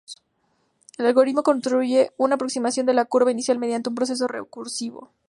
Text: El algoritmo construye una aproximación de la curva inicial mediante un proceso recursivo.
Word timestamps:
El 0.97 1.05
algoritmo 1.05 1.43
construye 1.43 2.11
una 2.17 2.33
aproximación 2.33 2.87
de 2.87 2.95
la 2.95 3.05
curva 3.05 3.29
inicial 3.29 3.59
mediante 3.59 3.89
un 3.89 3.93
proceso 3.93 4.27
recursivo. 4.27 5.11